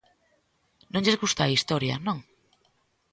¿Non 0.93 1.03
lles 1.03 1.19
gusta 1.23 1.41
a 1.43 1.53
historia, 1.55 1.95
non? 2.07 2.17